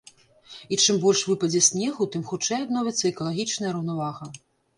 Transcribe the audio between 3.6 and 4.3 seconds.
раўнавага.